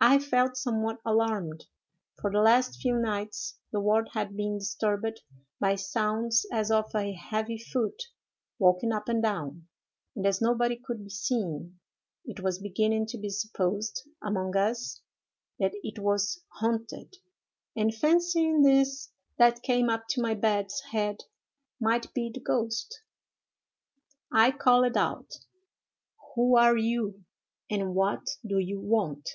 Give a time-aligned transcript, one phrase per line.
[0.00, 1.66] I felt somewhat alarmed,
[2.20, 5.20] for the last few nights the ward had been disturbed
[5.58, 8.00] by sounds as of a heavy foot
[8.60, 9.66] walking up and down;
[10.14, 11.80] and as nobody could be seen,
[12.24, 15.02] it was beginning to be supposed among us
[15.58, 17.16] that it was haunted,
[17.74, 21.24] and fancying this that came up to my bed's head
[21.80, 23.02] might be the ghost,
[24.32, 25.34] I called out,
[26.36, 27.24] "Who are you,
[27.68, 29.28] and what do you want?"